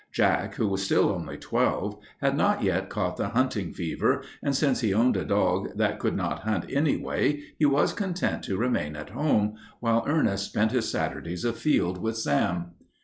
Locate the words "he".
4.79-4.95, 7.59-7.67